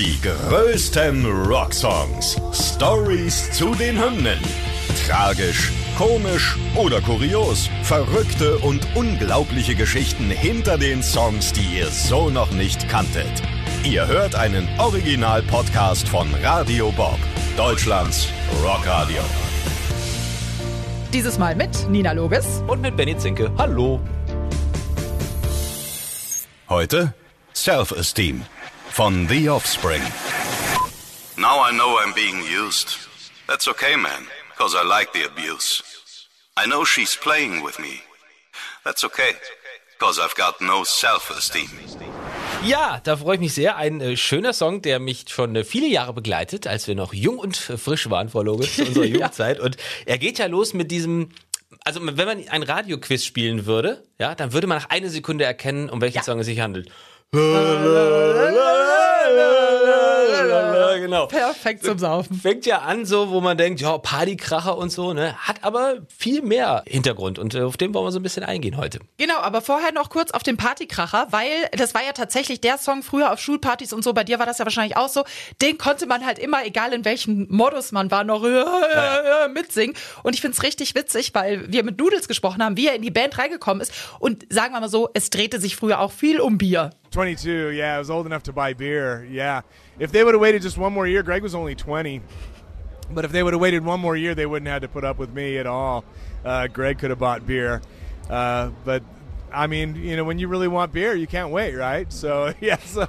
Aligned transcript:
Die 0.00 0.18
größten 0.22 1.26
Rocksongs. 1.26 2.40
Stories 2.54 3.52
zu 3.52 3.74
den 3.74 4.02
Hymnen. 4.02 4.38
Tragisch, 5.06 5.70
komisch 5.98 6.56
oder 6.74 7.02
kurios. 7.02 7.68
Verrückte 7.82 8.56
und 8.60 8.80
unglaubliche 8.94 9.74
Geschichten 9.74 10.30
hinter 10.30 10.78
den 10.78 11.02
Songs, 11.02 11.52
die 11.52 11.76
ihr 11.76 11.88
so 11.88 12.30
noch 12.30 12.50
nicht 12.50 12.88
kanntet. 12.88 13.42
Ihr 13.84 14.06
hört 14.06 14.34
einen 14.34 14.66
Original-Podcast 14.78 16.08
von 16.08 16.28
Radio 16.42 16.90
Bob, 16.92 17.18
Deutschlands 17.58 18.28
Rockradio. 18.64 19.20
Dieses 21.12 21.38
Mal 21.38 21.54
mit 21.54 21.90
Nina 21.90 22.12
Lobis. 22.12 22.62
Und 22.66 22.80
mit 22.80 22.96
Benny 22.96 23.18
Zinke. 23.18 23.52
Hallo. 23.58 24.00
Heute 26.70 27.12
Self-Esteem 27.54 28.46
von 28.92 29.28
The 29.28 29.48
Offspring. 29.48 30.02
Now 31.36 31.62
I 31.64 31.72
know 31.72 31.98
I'm 31.98 32.12
being 32.14 32.42
used. 32.42 32.98
That's 33.46 33.68
okay, 33.68 33.96
man, 33.96 34.26
because 34.50 34.74
I 34.76 34.84
like 34.86 35.12
the 35.12 35.24
abuse. 35.26 35.82
I 36.56 36.66
know 36.66 36.84
she's 36.84 37.16
playing 37.16 37.62
with 37.64 37.78
me. 37.78 38.02
That's 38.84 39.04
okay, 39.04 39.34
because 39.98 40.18
I've 40.20 40.34
got 40.36 40.60
no 40.60 40.84
self-esteem. 40.84 41.70
Ja, 42.64 43.00
da 43.04 43.16
freue 43.16 43.36
ich 43.36 43.40
mich 43.40 43.54
sehr. 43.54 43.76
Ein 43.76 44.00
äh, 44.00 44.16
schöner 44.16 44.52
Song, 44.52 44.82
der 44.82 44.98
mich 44.98 45.24
schon 45.28 45.56
äh, 45.56 45.64
viele 45.64 45.86
Jahre 45.86 46.12
begleitet, 46.12 46.66
als 46.66 46.86
wir 46.86 46.94
noch 46.94 47.14
jung 47.14 47.38
und 47.38 47.70
äh, 47.70 47.78
frisch 47.78 48.10
waren, 48.10 48.28
Frau 48.28 48.42
Logisch, 48.42 48.74
zu 48.76 48.84
unserer 48.84 49.04
Jugendzeit. 49.06 49.60
Und 49.60 49.76
er 50.04 50.18
geht 50.18 50.38
ja 50.38 50.46
los 50.46 50.74
mit 50.74 50.90
diesem 50.90 51.30
also 51.84 52.00
wenn 52.04 52.26
man 52.26 52.46
ein 52.48 52.62
Radioquiz 52.62 53.24
spielen 53.24 53.64
würde, 53.64 54.02
ja, 54.18 54.34
dann 54.34 54.52
würde 54.52 54.66
man 54.66 54.78
nach 54.78 54.90
einer 54.90 55.08
Sekunde 55.08 55.44
erkennen, 55.44 55.88
um 55.88 56.00
welchen 56.02 56.18
Ja. 56.18 56.22
Song 56.24 56.40
es 56.40 56.46
sich 56.46 56.60
handelt. 56.60 56.90
Genau. 61.26 61.46
Perfekt 61.46 61.84
zum 61.84 61.98
Saufen. 61.98 62.36
Fängt 62.36 62.66
ja 62.66 62.78
an 62.78 63.04
so, 63.04 63.30
wo 63.30 63.40
man 63.40 63.56
denkt, 63.56 63.80
ja, 63.80 63.96
Partykracher 63.98 64.76
und 64.76 64.90
so, 64.90 65.12
ne? 65.12 65.36
Hat 65.38 65.62
aber 65.62 65.98
viel 66.16 66.42
mehr 66.42 66.82
Hintergrund 66.86 67.38
und 67.38 67.54
äh, 67.54 67.62
auf 67.62 67.76
den 67.76 67.94
wollen 67.94 68.06
wir 68.06 68.12
so 68.12 68.18
ein 68.18 68.22
bisschen 68.22 68.42
eingehen 68.42 68.76
heute. 68.76 69.00
Genau, 69.18 69.38
aber 69.38 69.60
vorher 69.60 69.92
noch 69.92 70.10
kurz 70.10 70.30
auf 70.30 70.42
den 70.42 70.56
Partykracher, 70.56 71.28
weil 71.30 71.50
das 71.72 71.94
war 71.94 72.02
ja 72.02 72.12
tatsächlich 72.12 72.60
der 72.60 72.78
Song 72.78 73.02
früher 73.02 73.32
auf 73.32 73.40
Schulpartys 73.40 73.92
und 73.92 74.04
so, 74.04 74.12
bei 74.12 74.24
dir 74.24 74.38
war 74.38 74.46
das 74.46 74.58
ja 74.58 74.64
wahrscheinlich 74.64 74.96
auch 74.96 75.08
so, 75.08 75.24
den 75.62 75.78
konnte 75.78 76.06
man 76.06 76.24
halt 76.24 76.38
immer, 76.38 76.64
egal 76.64 76.92
in 76.92 77.04
welchem 77.04 77.46
Modus 77.50 77.92
man 77.92 78.10
war, 78.10 78.24
noch 78.24 78.44
äh, 78.44 79.48
mitsingen. 79.48 79.96
Und 80.22 80.34
ich 80.34 80.40
find's 80.40 80.62
richtig 80.62 80.94
witzig, 80.94 81.34
weil 81.34 81.70
wir 81.72 81.84
mit 81.84 81.98
Noodles 81.98 82.28
gesprochen 82.28 82.62
haben, 82.62 82.76
wie 82.76 82.88
er 82.88 82.94
in 82.94 83.02
die 83.02 83.10
Band 83.10 83.38
reingekommen 83.38 83.80
ist. 83.80 83.92
Und 84.18 84.46
sagen 84.50 84.74
wir 84.74 84.80
mal 84.80 84.88
so, 84.88 85.08
es 85.14 85.30
drehte 85.30 85.60
sich 85.60 85.76
früher 85.76 86.00
auch 86.00 86.12
viel 86.12 86.40
um 86.40 86.58
Bier. 86.58 86.90
22, 87.10 87.70
yeah, 87.70 87.96
I 87.96 87.98
was 87.98 88.10
old 88.10 88.26
enough 88.26 88.44
to 88.44 88.52
buy 88.52 88.72
beer. 88.72 89.26
Yeah. 89.30 89.62
If 89.98 90.12
they 90.12 90.22
would 90.22 90.34
have 90.34 90.40
waited 90.40 90.62
just 90.62 90.78
one 90.78 90.92
more 90.92 91.06
year, 91.06 91.22
Greg 91.22 91.42
was 91.42 91.54
only 91.54 91.74
20. 91.74 92.22
But 93.10 93.24
if 93.24 93.32
they 93.32 93.42
would 93.42 93.52
have 93.52 93.60
waited 93.60 93.84
one 93.84 94.00
more 94.00 94.16
year, 94.16 94.34
they 94.34 94.46
wouldn't 94.46 94.68
have 94.68 94.74
had 94.74 94.82
to 94.82 94.88
put 94.88 95.04
up 95.04 95.18
with 95.18 95.32
me 95.32 95.58
at 95.58 95.66
all. 95.66 96.04
Uh, 96.44 96.68
Greg 96.68 96.98
could 96.98 97.10
have 97.10 97.18
bought 97.18 97.46
beer. 97.46 97.82
Uh, 98.28 98.70
but 98.84 99.02
I 99.52 99.66
mean, 99.66 99.96
you 99.96 100.16
know, 100.16 100.24
when 100.24 100.38
you 100.38 100.46
really 100.46 100.68
want 100.68 100.92
beer, 100.92 101.14
you 101.14 101.26
can't 101.26 101.50
wait, 101.50 101.74
right? 101.74 102.10
So, 102.12 102.54
yeah, 102.60 102.78
so 102.78 103.08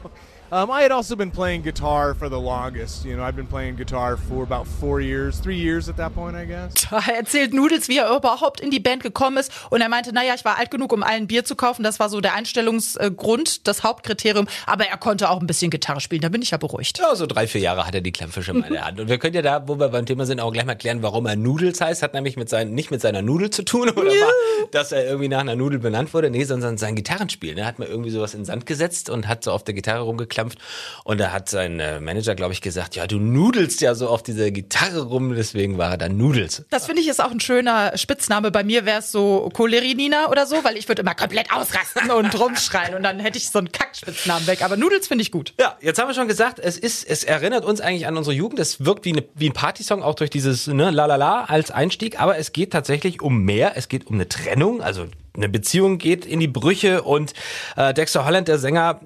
um, 0.51 0.69
I 0.69 0.81
had 0.83 0.91
also 0.91 1.15
been 1.15 1.31
playing 1.31 1.63
guitar 1.63 2.13
for 2.13 2.29
the 2.29 2.39
longest. 2.39 3.05
You 3.05 3.15
know, 3.15 3.23
I've 3.23 3.37
been 3.37 3.47
playing 3.47 3.77
guitar 3.77 4.17
for 4.17 4.43
about 4.43 4.67
four 4.67 4.99
years, 4.99 5.39
three 5.39 5.55
years 5.55 5.87
at 5.87 5.95
that 5.95 6.13
point, 6.13 6.35
I 6.35 6.45
guess. 6.45 6.73
Da 6.89 6.99
erzählt 7.17 7.53
Noodles, 7.53 7.87
wie 7.87 7.99
er 7.99 8.13
überhaupt 8.13 8.59
in 8.59 8.69
die 8.69 8.81
Band 8.81 9.01
gekommen 9.01 9.37
ist. 9.37 9.51
Und 9.69 9.79
er 9.79 9.87
meinte, 9.87 10.11
naja, 10.11 10.33
ich 10.35 10.43
war 10.43 10.57
alt 10.57 10.69
genug, 10.69 10.91
um 10.91 11.03
allen 11.03 11.27
Bier 11.27 11.45
zu 11.45 11.55
kaufen. 11.55 11.83
Das 11.83 12.01
war 12.01 12.09
so 12.09 12.19
der 12.19 12.33
Einstellungsgrund, 12.33 13.65
das 13.65 13.83
Hauptkriterium. 13.83 14.47
Aber 14.65 14.85
er 14.85 14.97
konnte 14.97 15.29
auch 15.29 15.39
ein 15.39 15.47
bisschen 15.47 15.71
Gitarre 15.71 16.01
spielen. 16.01 16.21
Da 16.21 16.27
bin 16.27 16.41
ich 16.41 16.51
ja 16.51 16.57
beruhigt. 16.57 16.99
Ja, 16.99 17.15
so 17.15 17.27
drei, 17.27 17.47
vier 17.47 17.61
Jahre 17.61 17.87
hat 17.87 17.95
er 17.95 18.01
die 18.01 18.11
Klampfe 18.11 18.43
schon 18.43 18.59
mal 18.59 18.67
in 18.67 18.73
der 18.73 18.85
Hand. 18.85 18.99
Und 18.99 19.07
wir 19.07 19.19
können 19.19 19.35
ja 19.35 19.41
da, 19.41 19.67
wo 19.67 19.79
wir 19.79 19.87
beim 19.87 20.05
Thema 20.05 20.25
sind, 20.25 20.41
auch 20.41 20.51
gleich 20.51 20.65
mal 20.65 20.75
klären, 20.75 21.01
warum 21.01 21.27
er 21.27 21.37
Noodles 21.37 21.79
heißt. 21.79 22.03
Hat 22.03 22.13
nämlich 22.13 22.35
mit 22.35 22.49
seinen, 22.49 22.73
nicht 22.73 22.91
mit 22.91 22.99
seiner 22.99 23.21
Nudel 23.21 23.51
zu 23.51 23.63
tun, 23.63 23.89
oder 23.95 24.11
war, 24.11 24.67
dass 24.71 24.91
er 24.91 25.05
irgendwie 25.05 25.29
nach 25.29 25.39
einer 25.39 25.55
Nudel 25.55 25.79
benannt 25.79 26.13
wurde. 26.13 26.29
Nee, 26.29 26.43
sondern 26.43 26.77
sein 26.77 26.95
Gitarrenspiel. 26.95 27.57
Er 27.57 27.65
hat 27.65 27.79
mal 27.79 27.87
irgendwie 27.87 28.09
sowas 28.09 28.33
in 28.33 28.41
den 28.41 28.45
Sand 28.45 28.65
gesetzt 28.65 29.09
und 29.09 29.29
hat 29.29 29.45
so 29.45 29.53
auf 29.53 29.63
der 29.63 29.73
Gitarre 29.73 30.03
rumgeklampft. 30.41 30.59
Und 31.03 31.19
da 31.19 31.31
hat 31.31 31.49
sein 31.49 31.79
äh, 31.79 31.99
Manager, 31.99 32.35
glaube 32.35 32.53
ich, 32.53 32.61
gesagt, 32.61 32.95
ja, 32.95 33.07
du 33.07 33.19
nudelst 33.19 33.81
ja 33.81 33.95
so 33.95 34.07
auf 34.07 34.23
dieser 34.23 34.51
Gitarre 34.51 35.01
rum, 35.01 35.35
deswegen 35.35 35.77
war 35.77 35.91
er 35.91 35.97
dann 35.97 36.17
Noodles. 36.17 36.65
Das 36.69 36.85
finde 36.85 37.01
ich 37.01 37.07
ist 37.07 37.21
auch 37.21 37.31
ein 37.31 37.39
schöner 37.39 37.97
Spitzname. 37.97 38.51
Bei 38.51 38.63
mir 38.63 38.85
wäre 38.85 38.99
es 38.99 39.11
so 39.11 39.49
Cholerinina 39.53 40.29
oder 40.29 40.45
so, 40.45 40.63
weil 40.63 40.77
ich 40.77 40.87
würde 40.87 41.01
immer 41.01 41.15
komplett 41.15 41.51
ausrasten 41.51 42.11
und 42.11 42.39
rumschreien 42.39 42.95
und 42.95 43.03
dann 43.03 43.19
hätte 43.19 43.37
ich 43.37 43.49
so 43.49 43.59
einen 43.59 43.71
Kackspitznamen 43.71 44.47
weg. 44.47 44.63
Aber 44.63 44.77
Noodles 44.77 45.07
finde 45.07 45.23
ich 45.23 45.31
gut. 45.31 45.53
Ja, 45.59 45.77
jetzt 45.81 45.99
haben 45.99 46.07
wir 46.07 46.15
schon 46.15 46.27
gesagt, 46.27 46.59
es 46.59 46.77
ist, 46.77 47.07
es 47.07 47.23
erinnert 47.23 47.65
uns 47.65 47.81
eigentlich 47.81 48.07
an 48.07 48.17
unsere 48.17 48.35
Jugend. 48.35 48.59
Es 48.59 48.85
wirkt 48.85 49.05
wie, 49.05 49.13
eine, 49.13 49.23
wie 49.35 49.49
ein 49.49 49.53
Partysong, 49.53 50.03
auch 50.03 50.15
durch 50.15 50.29
dieses 50.29 50.67
ne, 50.67 50.91
La 50.91 51.05
La 51.05 51.15
La 51.15 51.45
als 51.45 51.71
Einstieg. 51.71 52.19
Aber 52.19 52.37
es 52.37 52.53
geht 52.53 52.71
tatsächlich 52.71 53.21
um 53.21 53.43
mehr. 53.43 53.73
Es 53.75 53.87
geht 53.89 54.07
um 54.07 54.15
eine 54.15 54.27
Trennung, 54.29 54.81
also 54.81 55.07
eine 55.33 55.49
Beziehung 55.49 55.97
geht 55.97 56.25
in 56.25 56.39
die 56.39 56.47
Brüche 56.47 57.03
und 57.03 57.33
äh, 57.77 57.93
Dexter 57.93 58.25
Holland, 58.25 58.47
der 58.47 58.57
Sänger, 58.57 58.99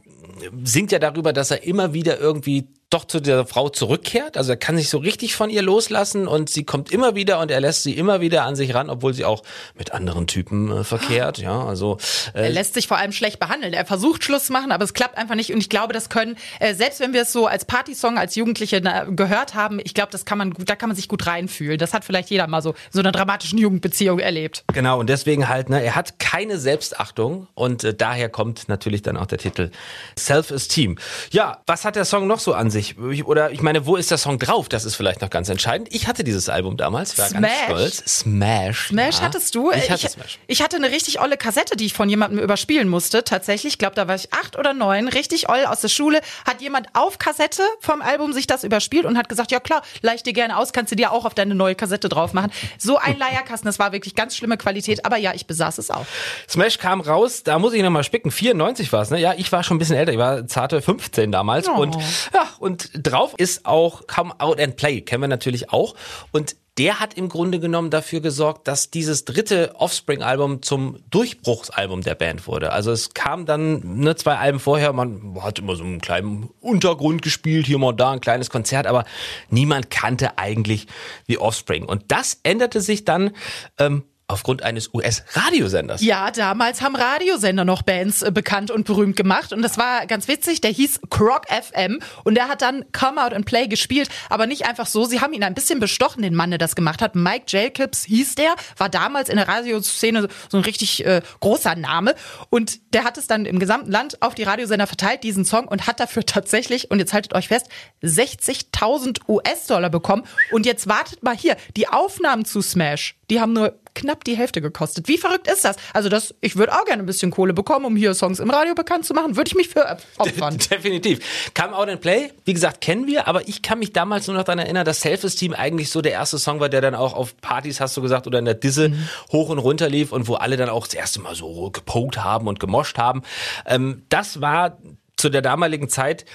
singt 0.63 0.91
ja 0.91 0.99
darüber, 0.99 1.33
dass 1.33 1.51
er 1.51 1.63
immer 1.63 1.93
wieder 1.93 2.19
irgendwie 2.19 2.67
doch 2.95 3.05
zu 3.05 3.19
der 3.19 3.45
Frau 3.45 3.69
zurückkehrt. 3.69 4.37
Also 4.37 4.53
er 4.53 4.57
kann 4.57 4.77
sich 4.77 4.89
so 4.89 4.97
richtig 4.97 5.35
von 5.35 5.49
ihr 5.49 5.61
loslassen 5.61 6.27
und 6.27 6.49
sie 6.49 6.63
kommt 6.63 6.91
immer 6.91 7.13
wieder 7.13 7.39
und 7.39 7.51
er 7.51 7.59
lässt 7.59 7.83
sie 7.83 7.93
immer 7.93 8.21
wieder 8.21 8.43
an 8.43 8.55
sich 8.55 8.73
ran, 8.73 8.89
obwohl 8.89 9.13
sie 9.13 9.25
auch 9.25 9.43
mit 9.77 9.91
anderen 9.91 10.27
Typen 10.27 10.71
äh, 10.71 10.83
verkehrt. 10.85 11.37
Ja, 11.37 11.65
also 11.65 11.97
äh, 12.33 12.43
Er 12.43 12.49
lässt 12.49 12.73
sich 12.73 12.87
vor 12.87 12.97
allem 12.97 13.11
schlecht 13.11 13.39
behandeln. 13.39 13.73
Er 13.73 13.85
versucht 13.85 14.23
Schluss 14.23 14.45
zu 14.45 14.53
machen, 14.53 14.71
aber 14.71 14.85
es 14.85 14.93
klappt 14.93 15.17
einfach 15.17 15.35
nicht. 15.35 15.51
Und 15.51 15.59
ich 15.59 15.69
glaube, 15.69 15.93
das 15.93 16.07
können, 16.07 16.37
äh, 16.59 16.73
selbst 16.73 17.01
wenn 17.01 17.11
wir 17.11 17.23
es 17.23 17.33
so 17.33 17.47
als 17.47 17.65
Partysong, 17.65 18.17
als 18.17 18.35
Jugendliche 18.35 18.79
na, 18.81 19.03
gehört 19.03 19.55
haben, 19.55 19.79
ich 19.83 19.93
glaube, 19.93 20.11
das 20.13 20.23
kann 20.23 20.37
man 20.37 20.53
gut, 20.53 20.69
da 20.69 20.77
kann 20.77 20.87
man 20.87 20.95
sich 20.95 21.09
gut 21.09 21.27
reinfühlen. 21.27 21.77
Das 21.77 21.93
hat 21.93 22.05
vielleicht 22.05 22.29
jeder 22.29 22.47
mal 22.47 22.61
so, 22.61 22.75
so 22.91 23.01
eine 23.01 23.11
dramatischen 23.11 23.59
Jugendbeziehung 23.59 24.19
erlebt. 24.19 24.63
Genau, 24.73 24.99
und 24.99 25.09
deswegen 25.09 25.49
halt, 25.49 25.69
ne, 25.69 25.83
er 25.83 25.95
hat 25.95 26.17
keine 26.19 26.57
Selbstachtung 26.57 27.47
und 27.55 27.83
äh, 27.83 27.93
daher 27.93 28.29
kommt 28.29 28.69
natürlich 28.69 29.01
dann 29.01 29.17
auch 29.17 29.25
der 29.25 29.39
Titel 29.39 29.71
Self-Esteem. 30.17 30.97
Ja, 31.31 31.61
was 31.67 31.83
hat 31.83 31.97
der 31.97 32.05
Song 32.05 32.27
noch 32.27 32.39
so 32.39 32.53
an 32.53 32.69
sich? 32.69 32.84
Ich- 32.91 33.25
Oder 33.25 33.51
ich 33.51 33.61
meine, 33.61 33.85
wo 33.85 33.95
ist 33.95 34.11
der 34.11 34.17
Song 34.17 34.39
drauf? 34.39 34.69
Das 34.69 34.85
ist 34.85 34.95
vielleicht 34.95 35.21
noch 35.21 35.29
ganz 35.29 35.49
entscheidend. 35.49 35.87
Ich 35.91 36.07
hatte 36.07 36.23
dieses 36.23 36.49
Album 36.49 36.77
damals, 36.77 37.17
war 37.17 37.27
Smash. 37.27 37.41
ganz 37.41 37.53
stolz. 37.65 38.03
Smash. 38.19 38.87
Smash 38.89 39.15
ja. 39.17 39.21
hattest 39.21 39.55
du? 39.55 39.71
Ich 39.71 39.89
hatte 39.89 40.05
ich, 40.05 40.11
Smash. 40.11 40.39
ich 40.47 40.61
hatte 40.61 40.75
eine 40.77 40.91
richtig 40.91 41.19
olle 41.19 41.37
Kassette, 41.37 41.75
die 41.75 41.85
ich 41.85 41.93
von 41.93 42.09
jemandem 42.09 42.39
überspielen 42.39 42.87
musste. 42.87 43.23
Tatsächlich, 43.23 43.73
ich 43.73 43.77
glaube, 43.77 43.95
da 43.95 44.07
war 44.07 44.15
ich 44.15 44.31
acht 44.33 44.57
oder 44.57 44.73
neun, 44.73 45.07
richtig 45.07 45.49
oll 45.49 45.65
aus 45.65 45.81
der 45.81 45.89
Schule. 45.89 46.21
Hat 46.47 46.61
jemand 46.61 46.87
auf 46.93 47.17
Kassette 47.19 47.63
vom 47.79 48.01
Album 48.01 48.33
sich 48.33 48.47
das 48.47 48.63
überspielt 48.63 49.05
und 49.05 49.17
hat 49.17 49.29
gesagt, 49.29 49.51
ja 49.51 49.59
klar, 49.59 49.81
leih 50.01 50.15
ich 50.15 50.23
dir 50.23 50.33
gerne 50.33 50.57
aus, 50.57 50.73
kannst 50.73 50.91
du 50.91 50.95
dir 50.95 51.11
auch 51.11 51.25
auf 51.25 51.33
deine 51.33 51.55
neue 51.55 51.75
Kassette 51.75 52.09
drauf 52.09 52.33
machen. 52.33 52.51
So 52.77 52.97
ein 52.97 53.17
Leierkasten, 53.17 53.65
das 53.67 53.79
war 53.79 53.91
wirklich 53.91 54.15
ganz 54.15 54.35
schlimme 54.35 54.57
Qualität, 54.57 55.05
aber 55.05 55.17
ja, 55.17 55.33
ich 55.33 55.47
besaß 55.47 55.77
es 55.77 55.91
auch. 55.91 56.05
Smash 56.49 56.77
kam 56.77 57.01
raus, 57.01 57.43
da 57.43 57.59
muss 57.59 57.73
ich 57.73 57.81
nochmal 57.81 58.03
spicken, 58.03 58.31
94 58.31 58.91
war 58.93 59.01
es, 59.01 59.09
ne? 59.09 59.19
Ja, 59.19 59.33
ich 59.37 59.51
war 59.51 59.63
schon 59.63 59.75
ein 59.75 59.79
bisschen 59.79 59.95
älter, 59.95 60.11
ich 60.11 60.17
war 60.17 60.47
zarte 60.47 60.81
15 60.81 61.31
damals. 61.31 61.67
Oh. 61.67 61.73
Und 61.73 61.95
ja, 62.33 62.47
und 62.65 62.89
drauf 62.93 63.35
ist 63.37 63.67
auch 63.67 64.07
Come 64.07 64.33
Out 64.39 64.59
and 64.59 64.75
Play, 64.75 65.01
kennen 65.01 65.21
wir 65.21 65.27
natürlich 65.27 65.69
auch. 65.69 65.93
Und 66.31 66.55
der 66.79 66.99
hat 66.99 67.13
im 67.13 67.29
Grunde 67.29 67.59
genommen 67.59 67.91
dafür 67.91 68.21
gesorgt, 68.21 68.67
dass 68.67 68.89
dieses 68.89 69.23
dritte 69.23 69.75
Offspring-Album 69.75 70.63
zum 70.63 70.97
Durchbruchsalbum 71.11 72.01
der 72.01 72.15
Band 72.15 72.47
wurde. 72.47 72.73
Also 72.73 72.91
es 72.91 73.13
kam 73.13 73.45
dann 73.45 73.99
ne, 73.99 74.15
zwei 74.15 74.37
Alben 74.37 74.59
vorher, 74.59 74.91
man 74.93 75.37
hat 75.41 75.59
immer 75.59 75.75
so 75.75 75.83
einen 75.83 76.01
kleinen 76.01 76.49
Untergrund 76.59 77.21
gespielt, 77.21 77.67
hier 77.67 77.77
mal 77.77 77.93
da 77.93 78.11
ein 78.11 78.19
kleines 78.19 78.49
Konzert, 78.49 78.87
aber 78.87 79.05
niemand 79.51 79.91
kannte 79.91 80.39
eigentlich 80.39 80.87
wie 81.27 81.37
Offspring. 81.37 81.85
Und 81.85 82.05
das 82.07 82.39
änderte 82.41 82.81
sich 82.81 83.05
dann 83.05 83.31
ähm, 83.77 84.03
aufgrund 84.27 84.63
eines 84.63 84.93
US-Radiosenders. 84.93 86.01
Ja, 86.01 86.31
damals 86.31 86.81
haben 86.81 86.95
Radiosender 86.95 87.63
noch 87.63 87.83
Bands 87.83 88.21
äh, 88.23 88.31
bekannt 88.31 88.71
und 88.71 88.85
berühmt 88.85 89.15
gemacht 89.15 89.53
und 89.53 89.61
das 89.61 89.77
war 89.77 90.07
ganz 90.07 90.27
witzig. 90.27 90.61
Der 90.61 90.71
hieß 90.71 91.01
Croc 91.09 91.45
FM 91.49 91.99
und 92.23 92.35
der 92.35 92.47
hat 92.47 92.61
dann 92.61 92.85
Come 92.91 93.23
Out 93.23 93.33
and 93.33 93.45
Play 93.45 93.67
gespielt, 93.67 94.09
aber 94.29 94.47
nicht 94.47 94.65
einfach 94.65 94.87
so. 94.87 95.05
Sie 95.05 95.21
haben 95.21 95.33
ihn 95.33 95.43
ein 95.43 95.53
bisschen 95.53 95.79
bestochen, 95.79 96.23
den 96.23 96.33
Mann, 96.33 96.49
der 96.49 96.57
das 96.57 96.75
gemacht 96.75 97.01
hat. 97.01 97.15
Mike 97.15 97.45
Jacobs 97.47 98.03
hieß 98.05 98.35
der, 98.35 98.55
war 98.77 98.89
damals 98.89 99.29
in 99.29 99.37
der 99.37 99.47
Radioszene 99.47 100.27
so 100.49 100.57
ein 100.57 100.63
richtig 100.63 101.05
äh, 101.05 101.21
großer 101.39 101.75
Name 101.75 102.15
und 102.49 102.93
der 102.93 103.03
hat 103.03 103.17
es 103.17 103.27
dann 103.27 103.45
im 103.45 103.59
gesamten 103.59 103.91
Land 103.91 104.21
auf 104.21 104.33
die 104.33 104.43
Radiosender 104.43 104.87
verteilt, 104.87 105.23
diesen 105.23 105.45
Song 105.45 105.67
und 105.67 105.85
hat 105.85 105.99
dafür 105.99 106.25
tatsächlich, 106.25 106.89
und 106.89 106.99
jetzt 106.99 107.13
haltet 107.13 107.33
euch 107.33 107.47
fest, 107.47 107.67
60.000 108.03 109.21
US-Dollar 109.27 109.89
bekommen. 109.89 110.23
Und 110.51 110.65
jetzt 110.65 110.87
wartet 110.87 111.23
mal 111.23 111.35
hier, 111.35 111.57
die 111.75 111.87
Aufnahmen 111.87 112.45
zu 112.45 112.61
Smash, 112.61 113.15
die 113.29 113.39
haben 113.39 113.53
nur 113.53 113.79
knapp 113.95 114.23
die 114.23 114.37
Hälfte 114.37 114.61
gekostet. 114.61 115.07
Wie 115.07 115.17
verrückt 115.17 115.47
ist 115.47 115.65
das? 115.65 115.77
Also 115.93 116.09
das, 116.09 116.35
ich 116.41 116.55
würde 116.55 116.73
auch 116.73 116.85
gerne 116.85 117.03
ein 117.03 117.05
bisschen 117.05 117.31
Kohle 117.31 117.53
bekommen, 117.53 117.85
um 117.85 117.95
hier 117.95 118.13
Songs 118.13 118.39
im 118.39 118.49
Radio 118.49 118.75
bekannt 118.75 119.05
zu 119.05 119.13
machen. 119.13 119.35
Würde 119.35 119.47
ich 119.47 119.55
mich 119.55 119.69
für 119.69 119.97
opfern. 120.17 120.57
Definitiv. 120.71 121.53
Come 121.53 121.75
Out 121.75 121.89
and 121.89 122.01
Play, 122.01 122.31
wie 122.45 122.53
gesagt, 122.53 122.81
kennen 122.81 123.07
wir, 123.07 123.27
aber 123.27 123.47
ich 123.47 123.61
kann 123.61 123.79
mich 123.79 123.93
damals 123.93 124.27
nur 124.27 124.35
noch 124.35 124.43
daran 124.43 124.59
erinnern, 124.59 124.85
dass 124.85 125.01
Self-Esteem 125.01 125.53
eigentlich 125.53 125.89
so 125.89 126.01
der 126.01 126.11
erste 126.11 126.37
Song 126.37 126.59
war, 126.59 126.69
der 126.69 126.81
dann 126.81 126.95
auch 126.95 127.13
auf 127.13 127.39
Partys, 127.41 127.79
hast 127.79 127.97
du 127.97 128.01
gesagt, 128.01 128.27
oder 128.27 128.39
in 128.39 128.45
der 128.45 128.53
Disse 128.53 128.93
hoch 129.31 129.49
und 129.49 129.59
runter 129.59 129.89
lief 129.89 130.11
und 130.11 130.27
wo 130.27 130.35
alle 130.35 130.57
dann 130.57 130.69
auch 130.69 130.85
das 130.85 130.93
erste 130.93 131.21
Mal 131.21 131.35
so 131.35 131.71
gepokt 131.71 132.23
haben 132.23 132.47
und 132.47 132.59
gemoscht 132.59 132.97
haben. 132.97 133.23
Ähm, 133.65 134.03
das 134.09 134.41
war 134.41 134.77
zu 135.17 135.29
der 135.29 135.41
damaligen 135.41 135.89
Zeit 135.89 136.25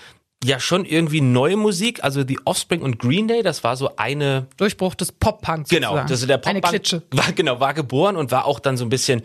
ja 0.43 0.59
schon 0.59 0.85
irgendwie 0.85 1.21
neue 1.21 1.57
Musik, 1.57 2.03
also 2.03 2.25
The 2.27 2.39
Offspring 2.45 2.81
und 2.83 2.99
Green 2.99 3.29
Day, 3.29 3.43
das 3.43 3.63
war 3.63 3.77
so 3.77 3.97
eine 3.97 4.47
Durchbruch 4.57 4.95
des 4.95 5.13
Pop-Punks. 5.13 5.69
Genau, 5.69 5.89
sozusagen. 5.89 6.09
das 6.09 6.21
ist 6.23 6.29
der 6.31 6.39
Pop 6.39 6.51
Eine 6.51 6.61
Klitsche. 6.63 7.03
war 7.11 7.33
genau 7.33 7.61
war 7.61 7.75
geboren 7.75 8.17
und 8.17 8.31
war 8.31 8.47
auch 8.47 8.59
dann 8.61 8.77
so 8.77 8.85
ein 8.85 8.89
bisschen 8.89 9.23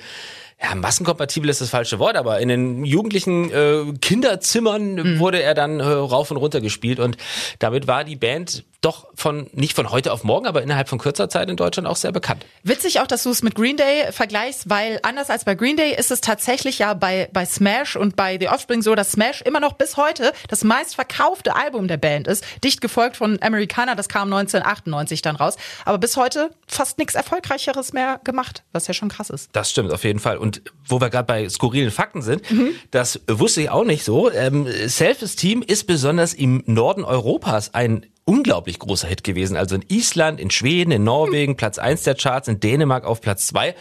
ja, 0.61 0.73
massenkompatibel 0.73 1.49
ist 1.49 1.59
das 1.59 1.69
falsche 1.69 1.99
Wort, 1.99 2.15
aber 2.15 2.39
in 2.39 2.47
den 2.47 2.85
jugendlichen 2.85 3.51
äh, 3.51 3.83
Kinderzimmern 4.01 4.93
Mhm. 4.95 5.19
wurde 5.19 5.41
er 5.41 5.53
dann 5.53 5.79
äh, 5.81 5.83
rauf 5.83 6.31
und 6.31 6.37
runter 6.37 6.61
gespielt 6.61 6.99
und 6.99 7.17
damit 7.59 7.87
war 7.87 8.03
die 8.05 8.15
Band 8.15 8.63
doch 8.85 9.07
von 9.15 9.47
nicht 9.53 9.73
von 9.75 9.89
heute 9.91 10.13
auf 10.13 10.23
morgen, 10.23 10.45
aber 10.47 10.61
innerhalb 10.61 10.87
von 10.89 10.99
kürzer 10.99 11.27
Zeit 11.29 11.49
in 11.49 11.57
Deutschland 11.57 11.87
auch 11.87 11.95
sehr 11.95 12.11
bekannt. 12.11 12.45
Witzig 12.63 12.99
auch, 12.99 13.07
dass 13.07 13.23
du 13.23 13.31
es 13.31 13.41
mit 13.41 13.55
Green 13.55 13.77
Day 13.77 14.11
vergleichst, 14.11 14.69
weil 14.69 14.99
anders 15.03 15.29
als 15.29 15.43
bei 15.43 15.55
Green 15.55 15.75
Day 15.77 15.95
ist 15.97 16.11
es 16.11 16.21
tatsächlich 16.21 16.79
ja 16.79 16.93
bei, 16.93 17.29
bei 17.33 17.45
Smash 17.45 17.95
und 17.95 18.15
bei 18.15 18.37
The 18.39 18.49
Offspring 18.49 18.81
so, 18.81 18.93
dass 18.95 19.11
Smash 19.13 19.41
immer 19.41 19.59
noch 19.59 19.73
bis 19.73 19.97
heute 19.97 20.31
das 20.49 20.63
meistverkaufte 20.63 21.55
Album 21.55 21.87
der 21.87 21.97
Band 21.97 22.27
ist. 22.27 22.43
Dicht 22.63 22.79
gefolgt 22.81 23.17
von 23.17 23.41
Americana, 23.41 23.95
das 23.95 24.07
kam 24.07 24.31
1998 24.31 25.21
dann 25.21 25.35
raus. 25.35 25.55
Aber 25.85 25.97
bis 25.97 26.15
heute 26.17 26.51
fast 26.67 26.97
nichts 26.97 27.15
Erfolgreicheres 27.15 27.93
mehr 27.93 28.19
gemacht, 28.23 28.63
was 28.71 28.87
ja 28.87 28.93
schon 28.93 29.09
krass 29.09 29.29
ist. 29.29 29.49
Das 29.53 29.71
stimmt 29.71 29.91
auf 29.91 30.03
jeden 30.03 30.19
Fall. 30.19 30.37
Und 30.37 30.61
wo 30.87 31.01
wir 31.01 31.09
gerade 31.09 31.25
bei 31.25 31.49
skurrilen 31.49 31.91
Fakten 31.91 32.21
sind, 32.21 32.49
Mhm. 32.51 32.69
das 32.91 33.19
wusste 33.27 33.61
ich 33.61 33.69
auch 33.69 33.83
nicht 33.83 34.03
so. 34.03 34.31
Ähm, 34.31 34.67
Self-Esteem 34.87 35.61
ist 35.63 35.87
besonders 35.87 36.33
im 36.33 36.63
Norden 36.67 37.03
Europas 37.03 37.73
ein 37.73 38.05
unglaublich 38.25 38.79
großer 38.79 39.07
Hit 39.07 39.23
gewesen. 39.23 39.55
Also 39.55 39.75
in 39.75 39.85
Island, 39.87 40.39
in 40.39 40.49
Schweden, 40.51 40.91
in 40.91 41.03
Norwegen, 41.03 41.55
Platz 41.55 41.77
eins 41.77 42.03
der 42.03 42.15
Charts, 42.15 42.47
in 42.47 42.59
Dänemark 42.59 43.05
auf 43.05 43.21
Platz 43.21 43.47
zwei. 43.47 43.75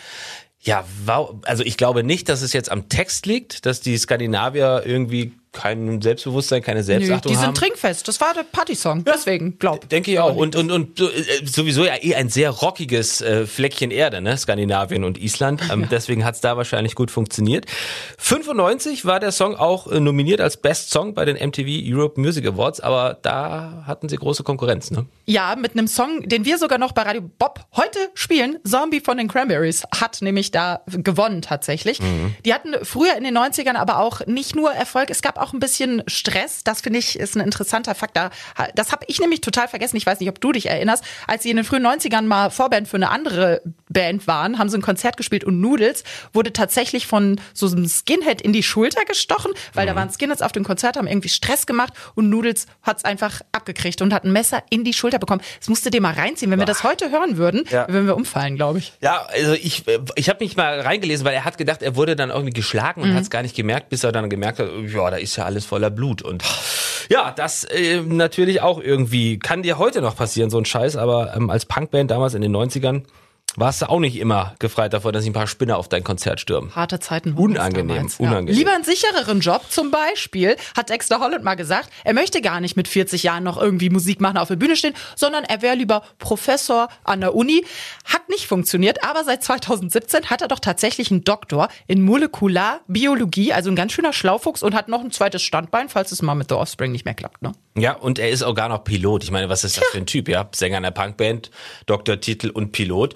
Ja, 0.60 0.84
wow. 1.04 1.36
also 1.42 1.62
ich 1.62 1.76
glaube 1.76 2.04
nicht, 2.04 2.28
dass 2.28 2.40
es 2.40 2.52
jetzt 2.52 2.70
am 2.70 2.88
Text 2.88 3.26
liegt, 3.26 3.66
dass 3.66 3.80
die 3.80 3.98
Skandinavier 3.98 4.82
irgendwie 4.86 5.34
kein 5.54 6.02
Selbstbewusstsein, 6.02 6.62
keine 6.62 6.80
Nö, 6.80 6.84
Selbstachtung 6.84 7.30
die 7.30 7.36
sind 7.36 7.46
haben. 7.46 7.54
trinkfest. 7.54 8.06
Das 8.06 8.20
war 8.20 8.34
der 8.34 8.42
Partysong. 8.42 9.04
Deswegen, 9.04 9.58
glaub. 9.58 9.88
Denke 9.88 10.10
ich 10.12 10.18
auch. 10.18 10.36
Und, 10.36 10.56
und, 10.56 10.70
und 10.70 11.00
äh, 11.00 11.04
sowieso 11.44 11.84
ja 11.84 11.94
eh 12.02 12.14
ein 12.14 12.28
sehr 12.28 12.50
rockiges 12.50 13.20
äh, 13.20 13.46
Fleckchen 13.46 13.90
Erde, 13.90 14.20
ne? 14.20 14.36
Skandinavien 14.36 15.04
und 15.04 15.18
Island. 15.18 15.62
Ähm, 15.72 15.86
Deswegen 15.90 16.24
hat's 16.24 16.40
da 16.40 16.56
wahrscheinlich 16.56 16.94
gut 16.94 17.10
funktioniert. 17.10 17.66
95 18.18 19.04
war 19.04 19.20
der 19.20 19.32
Song 19.32 19.54
auch 19.54 19.86
äh, 19.90 20.00
nominiert 20.00 20.40
als 20.40 20.56
Best 20.56 20.90
Song 20.90 21.14
bei 21.14 21.24
den 21.24 21.36
MTV 21.36 21.66
Europe 21.68 22.20
Music 22.20 22.46
Awards, 22.46 22.80
aber 22.80 23.18
da 23.22 23.84
hatten 23.86 24.08
sie 24.08 24.16
große 24.16 24.42
Konkurrenz, 24.42 24.90
ne? 24.90 25.06
Ja, 25.26 25.56
mit 25.56 25.72
einem 25.72 25.86
Song, 25.86 26.28
den 26.28 26.44
wir 26.44 26.58
sogar 26.58 26.78
noch 26.78 26.92
bei 26.92 27.02
Radio 27.02 27.22
Bob 27.38 27.60
heute 27.76 27.98
spielen. 28.14 28.58
Zombie 28.64 29.00
von 29.00 29.16
den 29.16 29.28
Cranberries 29.28 29.84
hat 29.94 30.20
nämlich 30.20 30.50
da 30.50 30.80
gewonnen 30.86 31.42
tatsächlich. 31.42 32.00
Die 32.44 32.52
hatten 32.54 32.74
früher 32.82 33.16
in 33.16 33.24
den 33.24 33.36
90ern 33.36 33.74
aber 33.74 33.98
auch 33.98 34.26
nicht 34.26 34.56
nur 34.56 34.72
Erfolg, 34.72 35.10
es 35.10 35.22
gab 35.22 35.38
auch 35.38 35.43
ein 35.52 35.60
bisschen 35.60 36.02
Stress. 36.06 36.64
Das 36.64 36.80
finde 36.80 36.98
ich 36.98 37.18
ist 37.18 37.36
ein 37.36 37.40
interessanter 37.40 37.94
Fakt. 37.94 38.16
Da- 38.16 38.30
Das 38.74 38.92
habe 38.92 39.04
ich 39.08 39.20
nämlich 39.20 39.40
total 39.40 39.68
vergessen. 39.68 39.96
Ich 39.96 40.06
weiß 40.06 40.20
nicht, 40.20 40.28
ob 40.28 40.40
du 40.40 40.52
dich 40.52 40.66
erinnerst. 40.66 41.04
Als 41.26 41.42
sie 41.42 41.50
in 41.50 41.56
den 41.56 41.64
frühen 41.64 41.86
90ern 41.86 42.22
mal 42.22 42.50
Vorband 42.50 42.88
für 42.88 42.96
eine 42.96 43.10
andere 43.10 43.62
Band 43.94 44.26
waren, 44.26 44.58
haben 44.58 44.68
sie 44.68 44.76
ein 44.76 44.82
Konzert 44.82 45.16
gespielt 45.16 45.44
und 45.44 45.58
Noodles 45.62 46.04
wurde 46.34 46.52
tatsächlich 46.52 47.06
von 47.06 47.40
so 47.54 47.66
einem 47.68 47.88
Skinhead 47.88 48.42
in 48.42 48.52
die 48.52 48.62
Schulter 48.62 49.06
gestochen, 49.06 49.52
weil 49.72 49.86
da 49.86 49.94
waren 49.94 50.10
Skinheads 50.10 50.42
auf 50.42 50.52
dem 50.52 50.64
Konzert, 50.64 50.98
haben 50.98 51.06
irgendwie 51.06 51.30
Stress 51.30 51.64
gemacht 51.64 51.94
und 52.14 52.28
Noodles 52.28 52.66
hat's 52.82 53.06
einfach 53.06 53.40
abgekriegt 53.52 54.02
und 54.02 54.12
hat 54.12 54.24
ein 54.24 54.32
Messer 54.32 54.62
in 54.68 54.84
die 54.84 54.92
Schulter 54.92 55.18
bekommen. 55.18 55.40
Das 55.58 55.70
musst 55.70 55.86
du 55.86 55.90
dir 55.90 56.02
mal 56.02 56.12
reinziehen. 56.12 56.50
Wenn 56.50 56.58
wir 56.58 56.66
das 56.66 56.84
heute 56.84 57.10
hören 57.10 57.38
würden, 57.38 57.64
Ja. 57.70 57.88
würden 57.88 58.06
wir 58.06 58.16
umfallen, 58.16 58.56
glaube 58.56 58.80
ich. 58.80 58.92
Ja, 59.00 59.24
also 59.32 59.54
ich, 59.54 59.88
äh, 59.88 60.00
ich 60.16 60.28
habe 60.28 60.44
mich 60.44 60.56
mal 60.56 60.80
reingelesen, 60.80 61.24
weil 61.24 61.32
er 61.34 61.44
hat 61.46 61.56
gedacht, 61.56 61.80
er 61.82 61.96
wurde 61.96 62.16
dann 62.16 62.28
irgendwie 62.30 62.52
geschlagen 62.52 63.00
und 63.00 63.14
hat 63.14 63.22
es 63.22 63.30
gar 63.30 63.42
nicht 63.42 63.54
gemerkt, 63.56 63.88
bis 63.88 64.04
er 64.04 64.12
dann 64.12 64.28
gemerkt 64.28 64.58
hat, 64.58 64.68
ja, 64.92 65.10
da 65.10 65.16
ist 65.16 65.36
ja 65.36 65.44
alles 65.44 65.64
voller 65.64 65.90
Blut. 65.90 66.20
Und 66.20 66.42
ja, 67.08 67.30
das 67.30 67.62
äh, 67.64 68.00
natürlich 68.00 68.60
auch 68.60 68.80
irgendwie, 68.80 69.38
kann 69.38 69.62
dir 69.62 69.78
heute 69.78 70.00
noch 70.02 70.16
passieren, 70.16 70.50
so 70.50 70.58
ein 70.58 70.64
Scheiß, 70.64 70.96
aber 70.96 71.34
ähm, 71.36 71.48
als 71.50 71.64
Punkband 71.66 72.10
damals 72.10 72.34
in 72.34 72.42
den 72.42 72.54
90ern 72.56 73.02
warst 73.56 73.82
du 73.82 73.88
auch 73.88 74.00
nicht 74.00 74.16
immer 74.16 74.54
gefreit 74.58 74.92
davor, 74.92 75.12
dass 75.12 75.22
sich 75.22 75.30
ein 75.30 75.34
paar 75.34 75.46
Spinner 75.46 75.76
auf 75.76 75.88
dein 75.88 76.04
Konzert 76.04 76.40
stürmen. 76.40 76.74
Harte 76.74 77.00
Zeiten. 77.00 77.34
Unangenehm, 77.34 77.96
damals, 77.96 78.20
unangenehm. 78.20 78.54
Lieber 78.54 78.74
einen 78.74 78.84
sichereren 78.84 79.40
Job, 79.40 79.62
zum 79.68 79.90
Beispiel, 79.90 80.56
hat 80.76 80.90
Dexter 80.90 81.20
Holland 81.20 81.44
mal 81.44 81.54
gesagt, 81.54 81.90
er 82.04 82.14
möchte 82.14 82.40
gar 82.40 82.60
nicht 82.60 82.76
mit 82.76 82.88
40 82.88 83.22
Jahren 83.22 83.44
noch 83.44 83.60
irgendwie 83.60 83.90
Musik 83.90 84.20
machen, 84.20 84.38
auf 84.38 84.48
der 84.48 84.56
Bühne 84.56 84.76
stehen, 84.76 84.94
sondern 85.16 85.44
er 85.44 85.62
wäre 85.62 85.76
lieber 85.76 86.02
Professor 86.18 86.88
an 87.04 87.20
der 87.20 87.34
Uni. 87.34 87.64
Hat 88.04 88.28
nicht 88.28 88.46
funktioniert, 88.46 89.04
aber 89.04 89.24
seit 89.24 89.42
2017 89.42 90.30
hat 90.30 90.42
er 90.42 90.48
doch 90.48 90.60
tatsächlich 90.60 91.10
einen 91.10 91.24
Doktor 91.24 91.68
in 91.86 92.02
Molekularbiologie, 92.02 93.52
also 93.52 93.70
ein 93.70 93.76
ganz 93.76 93.92
schöner 93.92 94.12
Schlaufuchs 94.12 94.62
und 94.62 94.74
hat 94.74 94.88
noch 94.88 95.00
ein 95.00 95.10
zweites 95.10 95.42
Standbein, 95.42 95.88
falls 95.88 96.12
es 96.12 96.22
mal 96.22 96.34
mit 96.34 96.48
The 96.48 96.54
Offspring 96.54 96.92
nicht 96.92 97.04
mehr 97.04 97.14
klappt. 97.14 97.42
Ne? 97.42 97.52
Ja, 97.76 97.92
und 97.94 98.20
er 98.20 98.30
ist 98.30 98.42
auch 98.42 98.54
gar 98.54 98.68
noch 98.68 98.84
Pilot. 98.84 99.24
Ich 99.24 99.32
meine, 99.32 99.48
was 99.48 99.64
ist 99.64 99.76
das 99.76 99.84
für 99.86 99.98
ein 99.98 100.06
Typ? 100.06 100.28
Ja, 100.28 100.48
Sänger 100.54 100.76
einer 100.76 100.92
Punkband, 100.92 101.50
Doktortitel 101.86 102.50
und 102.50 102.70
Pilot. 102.70 103.14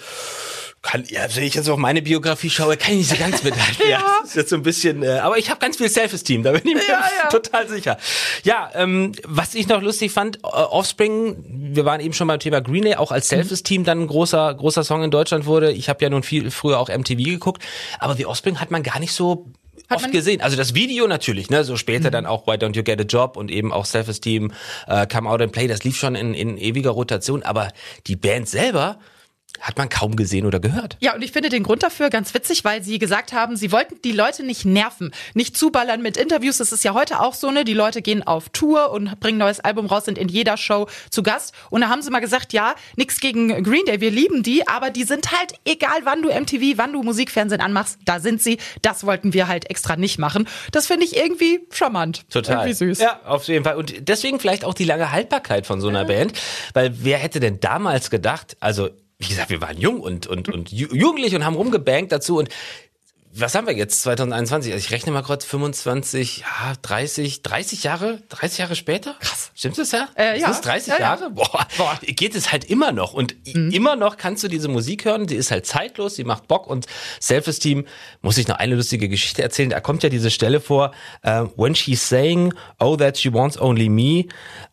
Kann, 0.82 1.05
ja, 1.08 1.22
wenn 1.34 1.44
ich 1.44 1.55
jetzt 1.55 1.69
auf 1.69 1.76
meine 1.76 2.02
Biografie 2.02 2.50
schaue, 2.50 2.76
kann 2.76 2.93
ich 2.93 2.99
nicht 2.99 3.10
so 3.10 3.16
ganz 3.16 3.43
mithalten. 3.43 3.76
ja. 3.90 4.00
Das 4.20 4.31
ist 4.31 4.37
jetzt 4.37 4.50
so 4.50 4.56
ein 4.56 4.62
bisschen, 4.62 5.02
äh, 5.02 5.19
aber 5.19 5.37
ich 5.38 5.50
habe 5.50 5.60
ganz 5.60 5.76
viel 5.76 5.88
Self-Esteem, 5.88 6.43
da 6.44 6.52
bin 6.52 6.62
ich 6.66 6.75
mir 6.75 6.82
Ja, 6.88 7.05
ja. 7.22 7.28
total 7.31 7.69
sicher. 7.69 7.99
Ja, 8.44 8.70
ähm, 8.75 9.12
was 9.25 9.55
ich 9.55 9.69
noch 9.69 9.82
lustig 9.82 10.12
fand, 10.12 10.38
äh, 10.38 10.40
Offspring, 10.46 11.72
wir 11.75 11.84
waren 11.84 12.00
eben 12.00 12.14
schon 12.14 12.28
beim 12.28 12.38
Thema 12.38 12.61
Green 12.61 12.84
Day, 12.84 12.94
auch 12.94 13.11
als 13.11 13.28
Self-Esteem 13.28 13.84
dann 13.84 14.02
ein 14.02 14.06
großer, 14.06 14.54
großer 14.54 14.84
Song 14.84 15.02
in 15.02 15.11
Deutschland 15.11 15.46
wurde. 15.46 15.72
Ich 15.72 15.88
habe 15.88 16.02
ja 16.02 16.11
nun 16.11 16.22
viel 16.22 16.50
früher 16.52 16.78
auch 16.78 16.88
MTV 16.88 17.25
geguckt, 17.25 17.62
aber 17.99 18.14
The 18.14 18.26
Offspring 18.26 18.61
hat 18.61 18.70
man 18.70 18.84
gar 18.84 19.00
nicht 19.00 19.12
so 19.12 19.46
Hat 19.88 19.99
oft 19.99 20.12
gesehen. 20.12 20.40
Also 20.40 20.56
das 20.56 20.75
Video 20.75 21.06
natürlich, 21.06 21.49
ne, 21.50 21.64
so 21.64 21.76
später 21.76 22.11
dann 22.11 22.26
auch 22.26 22.46
Why 22.46 22.52
Don't 22.52 22.76
You 22.76 22.82
Get 22.82 23.00
a 23.00 23.05
Job 23.05 23.37
und 23.37 23.50
eben 23.50 23.73
auch 23.73 23.87
Self-Esteem, 23.87 24.52
äh, 24.87 25.06
Come 25.06 25.31
Out 25.31 25.40
and 25.40 25.52
Play, 25.52 25.67
das 25.67 25.82
lief 25.85 25.96
schon 25.96 26.14
in, 26.14 26.35
in 26.35 26.58
ewiger 26.58 26.90
Rotation, 26.90 27.43
aber 27.43 27.73
die 28.06 28.17
Band 28.17 28.49
selber 28.49 28.99
hat 29.60 29.76
man 29.78 29.88
kaum 29.88 30.16
gesehen 30.16 30.46
oder 30.46 30.60
gehört. 30.60 30.96
Ja, 31.00 31.14
und 31.14 31.22
ich 31.22 31.32
finde 31.32 31.49
den 31.49 31.62
Grund 31.62 31.82
dafür 31.82 32.10
ganz 32.10 32.34
witzig, 32.34 32.64
weil 32.64 32.82
sie 32.82 32.99
gesagt 32.99 33.32
haben, 33.32 33.56
sie 33.56 33.72
wollten 33.72 34.00
die 34.02 34.12
Leute 34.12 34.43
nicht 34.44 34.64
nerven, 34.64 35.12
nicht 35.34 35.56
zuballern 35.56 36.02
mit 36.02 36.16
Interviews. 36.16 36.58
Das 36.58 36.72
ist 36.72 36.84
ja 36.84 36.94
heute 36.94 37.20
auch 37.20 37.34
so, 37.34 37.50
ne? 37.50 37.64
Die 37.64 37.75
Leute 37.75 38.02
gehen 38.02 38.26
auf 38.26 38.49
Tour 38.50 38.90
und 38.90 39.20
bringen 39.20 39.38
ein 39.38 39.46
neues 39.46 39.60
Album 39.60 39.87
raus, 39.87 40.05
sind 40.05 40.19
in 40.19 40.28
jeder 40.28 40.56
Show 40.56 40.88
zu 41.10 41.22
Gast. 41.22 41.55
Und 41.70 41.81
da 41.82 41.88
haben 41.88 42.02
sie 42.02 42.10
mal 42.10 42.20
gesagt, 42.20 42.52
ja, 42.52 42.75
nichts 42.96 43.20
gegen 43.20 43.62
Green 43.62 43.84
Day, 43.87 44.00
wir 44.00 44.10
lieben 44.10 44.43
die, 44.43 44.66
aber 44.66 44.90
die 44.90 45.05
sind 45.05 45.32
halt, 45.32 45.55
egal 45.64 46.00
wann 46.04 46.22
du 46.22 46.28
MTV, 46.28 46.76
wann 46.76 46.93
du 46.93 47.02
Musikfernsehen 47.02 47.61
anmachst, 47.61 47.99
da 48.04 48.20
sind 48.20 48.43
sie. 48.43 48.58
Das 48.82 49.04
wollten 49.04 49.32
wir 49.32 49.49
halt 49.49 49.70
extra 49.70 49.96
nicht 49.96 50.19
machen. 50.19 50.49
Das 50.72 50.87
finde 50.87 51.04
ich 51.04 51.16
irgendwie 51.16 51.61
charmant. 51.70 52.28
Total. 52.31 52.58
Irgendwie 52.58 52.75
süß. 52.75 52.99
Ja, 53.00 53.20
auf 53.25 53.44
jeden 53.44 53.64
Fall. 53.64 53.76
Und 53.76 54.08
deswegen 54.08 54.40
vielleicht 54.40 54.64
auch 54.64 54.75
die 54.75 54.84
lange 54.84 55.12
Haltbarkeit 55.12 55.66
von 55.66 55.81
so 55.81 55.88
einer 55.88 56.04
Band. 56.04 56.32
Weil 56.75 56.92
wer 57.02 57.18
hätte 57.18 57.40
denn 57.40 57.61
damals 57.61 58.11
gedacht, 58.11 58.56
also 58.61 58.90
wie 59.18 59.26
gesagt, 59.28 59.50
wir 59.50 59.60
waren 59.60 59.78
jung 59.78 60.00
und, 60.00 60.26
und, 60.26 60.48
und 60.48 60.70
ju- 60.70 60.94
jugendlich 60.94 61.34
und 61.34 61.44
haben 61.44 61.56
rumgebankt 61.56 62.12
dazu 62.12 62.38
und 62.38 62.48
was 63.34 63.54
haben 63.54 63.66
wir 63.66 63.75
jetzt 63.76 64.00
2021? 64.02 64.72
Also 64.72 64.84
ich 64.84 64.90
rechne 64.90 65.12
mal 65.12 65.22
kurz 65.22 65.44
25, 65.44 66.38
ja, 66.38 66.72
30, 66.80 67.42
30 67.42 67.84
Jahre, 67.84 68.22
30 68.30 68.58
Jahre 68.58 68.75
später? 68.75 69.14
Krass. 69.20 69.50
Stimmt 69.54 69.76
das 69.78 69.92
ja? 69.92 70.08
Äh, 70.16 70.40
ja. 70.40 70.50
Es 70.50 70.62
30 70.62 70.88
Ja, 70.88 70.94
ja. 70.94 71.00
Jahre? 71.00 71.30
Boah, 71.30 71.66
geht 72.02 72.34
es 72.34 72.50
halt 72.50 72.64
immer 72.64 72.90
noch 72.90 73.12
und 73.12 73.37
i- 73.46 73.52
immer 73.76 73.96
noch 73.96 74.16
kannst 74.16 74.42
du 74.44 74.48
diese 74.48 74.68
Musik 74.68 75.04
hören, 75.04 75.26
die 75.26 75.37
ist 75.37 75.50
halt 75.50 75.66
zeitlos, 75.66 76.14
die 76.14 76.25
macht 76.25 76.48
Bock 76.48 76.66
und 76.66 76.87
Self-Esteem, 77.20 77.87
muss 78.22 78.38
ich 78.38 78.48
noch 78.48 78.56
eine 78.56 78.75
lustige 78.76 79.08
Geschichte 79.10 79.42
erzählen, 79.42 79.70
da 79.70 79.80
kommt 79.80 80.02
ja 80.02 80.08
diese 80.08 80.30
Stelle 80.30 80.60
vor, 80.60 80.92
äh, 81.22 81.42
when 81.56 81.75
she's 81.75 82.08
saying, 82.08 82.54
oh 82.80 82.96
that 82.96 83.18
she 83.18 83.32
wants 83.32 83.58
only 83.60 83.90
me, 83.90 84.25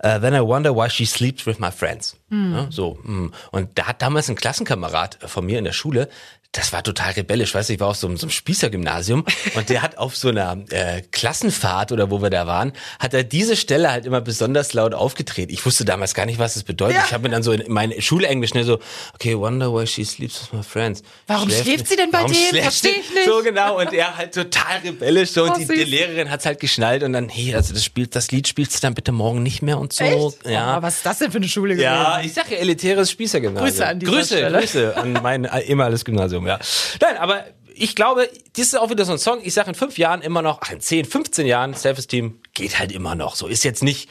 uh, 0.03 0.17
then 0.19 0.33
I 0.33 0.39
wonder 0.39 0.73
why 0.73 0.89
she 0.89 1.05
sleeps 1.05 1.45
with 1.45 1.59
my 1.59 1.71
friends. 1.71 2.15
Ja, 2.53 2.67
so, 2.69 2.97
mm. 3.03 3.27
und 3.51 3.69
da 3.75 3.85
hat 3.87 4.01
damals 4.01 4.29
ein 4.29 4.35
Klassenkamerad 4.35 5.17
von 5.25 5.45
mir 5.45 5.57
in 5.59 5.65
der 5.65 5.73
Schule, 5.73 6.09
das 6.51 6.71
war 6.71 6.83
total 6.83 7.11
rebellisch, 7.11 7.53
weißt 7.53 7.67
du, 7.67 7.73
ich 7.73 7.79
war 7.81 7.89
auf 7.89 7.97
so, 7.97 8.07
einem- 8.07 8.15
so 8.15 8.27
einem 8.27 8.31
Spießergymnasium 8.31 9.25
und 9.55 9.67
der 9.67 9.81
hat 9.81 9.97
auf 9.97 10.15
so 10.15 10.29
einer 10.29 10.57
äh, 10.69 11.01
Klassenfahrt 11.11 11.91
oder 11.91 12.11
wo 12.11 12.21
wir 12.21 12.29
da 12.29 12.47
waren, 12.47 12.71
hat 12.99 13.13
er 13.13 13.25
diese 13.25 13.57
Stelle 13.57 13.91
halt 13.91 14.05
immer 14.05 14.21
besonders 14.21 14.71
laut 14.71 14.93
aufgedreht. 14.93 15.51
Ich 15.51 15.65
wusste 15.65 15.83
damals 15.83 16.13
gar 16.13 16.25
nicht, 16.25 16.39
was 16.39 16.53
das 16.53 16.63
bedeutet. 16.63 17.01
Ich 17.07 17.11
habe 17.13 17.23
mir 17.23 17.29
dann 17.29 17.43
so 17.43 17.51
in, 17.51 17.59
in 17.59 17.73
mein 17.73 17.99
Schulenglisch 18.01 18.51
schnell 18.51 18.63
so, 18.63 18.79
okay, 19.15 19.37
wonder 19.37 19.73
why 19.73 19.85
she 19.85 20.05
sleeps 20.05 20.43
with 20.43 20.53
my 20.53 20.63
friends. 20.63 21.03
Warum 21.27 21.49
schläft 21.49 21.87
sie 21.89 21.97
denn 21.97 22.09
bei 22.11 22.23
dem? 22.23 22.33
schläft 22.33 22.63
Versteh 22.63 22.87
sie? 22.93 22.99
ich 23.01 23.13
nicht. 23.13 23.25
So 23.25 23.43
genau 23.43 23.77
und 23.79 23.91
er 23.91 24.15
halt 24.15 24.33
total 24.33 24.77
rebellisch 24.81 25.31
so 25.31 25.43
Oh, 25.43 25.47
und 25.47 25.57
die, 25.59 25.67
die. 25.67 25.83
Lehrerin 25.83 26.31
hat's 26.31 26.45
halt 26.45 26.61
geschnallt 26.61 27.03
und 27.03 27.11
dann, 27.11 27.27
hey, 27.27 27.53
also 27.53 27.73
das 27.73 27.83
spielt, 27.83 28.15
das 28.15 28.31
Lied 28.31 28.47
spielst 28.47 28.75
du 28.77 28.79
dann 28.81 28.93
bitte 28.93 29.11
morgen 29.11 29.43
nicht 29.43 29.61
mehr 29.61 29.77
und 29.77 29.91
so. 29.91 30.05
Echt? 30.05 30.45
Ja. 30.47 30.77
Oh, 30.77 30.81
was 30.81 30.95
ist 30.97 31.05
das 31.05 31.19
denn 31.19 31.31
für 31.31 31.37
eine 31.37 31.49
Schule 31.49 31.73
gewesen? 31.75 31.83
Ja, 31.83 32.21
ich 32.25 32.33
sage 32.33 32.55
ja 32.55 32.57
elitäres 32.57 33.11
Spießergymnasium. 33.11 33.69
Grüße 33.69 33.87
an 33.87 33.99
dieser 33.99 34.11
Grüße, 34.11 34.37
Stelle. 34.37 34.59
Grüße 34.59 34.97
an 34.97 35.13
mein 35.13 35.45
ehemaliges 35.67 36.05
Gymnasium, 36.05 36.47
ja. 36.47 36.59
Nein, 37.01 37.17
aber 37.17 37.45
ich 37.73 37.95
glaube, 37.95 38.29
das 38.55 38.67
ist 38.67 38.79
auch 38.79 38.89
wieder 38.89 39.05
so 39.05 39.11
ein 39.11 39.17
Song. 39.17 39.39
Ich 39.43 39.53
sage 39.53 39.69
in 39.69 39.75
fünf 39.75 39.97
Jahren 39.97 40.21
immer 40.21 40.41
noch, 40.41 40.59
ach 40.61 40.71
in 40.71 40.79
10, 40.79 41.05
15 41.05 41.45
Jahren, 41.45 41.73
Self-Esteem 41.73 42.39
geht 42.53 42.79
halt 42.79 42.91
immer 42.91 43.15
noch. 43.15 43.35
So 43.35 43.47
ist 43.47 43.63
jetzt 43.63 43.83
nicht, 43.83 44.09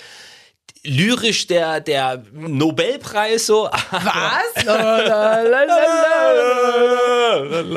lyrisch 0.85 1.47
der, 1.47 1.80
der 1.80 2.23
Nobelpreis 2.33 3.47
so. 3.47 3.64
Was? 3.90 4.64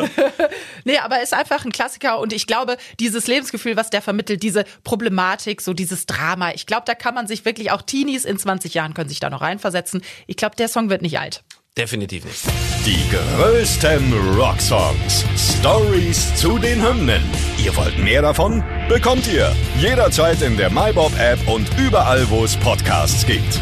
nee, 0.83 0.97
aber 0.97 1.21
ist 1.21 1.33
einfach 1.33 1.65
ein 1.65 1.71
Klassiker 1.71 2.19
und 2.19 2.33
ich 2.33 2.47
glaube, 2.47 2.77
dieses 2.99 3.27
Lebensgefühl, 3.27 3.75
was 3.75 3.89
der 3.89 4.01
vermittelt, 4.01 4.43
diese 4.43 4.65
Problematik, 4.83 5.61
so 5.61 5.73
dieses 5.73 6.05
Drama, 6.05 6.51
ich 6.53 6.65
glaube, 6.65 6.83
da 6.85 6.95
kann 6.95 7.15
man 7.15 7.27
sich 7.27 7.45
wirklich 7.45 7.71
auch 7.71 7.81
Teenies 7.81 8.25
in 8.25 8.37
20 8.37 8.73
Jahren 8.73 8.93
können 8.93 9.09
sich 9.09 9.19
da 9.19 9.29
noch 9.29 9.41
reinversetzen. 9.41 10.01
Ich 10.27 10.37
glaube, 10.37 10.55
der 10.55 10.67
Song 10.67 10.89
wird 10.89 11.01
nicht 11.01 11.19
alt. 11.19 11.43
Definitiv 11.77 12.25
nicht. 12.25 12.41
Die 12.85 13.03
größten 13.11 14.35
Rocksongs. 14.35 15.25
Stories 15.59 16.33
zu 16.35 16.57
den 16.57 16.81
Hymnen. 16.81 17.21
Ihr 17.63 17.75
wollt 17.75 17.99
mehr 17.99 18.23
davon? 18.23 18.63
Bekommt 18.89 19.27
ihr 19.27 19.55
jederzeit 19.79 20.41
in 20.41 20.57
der 20.57 20.71
MyBob-App 20.71 21.47
und 21.47 21.67
überall, 21.77 22.27
wo 22.31 22.43
es 22.43 22.57
Podcasts 22.57 23.25
gibt. 23.27 23.61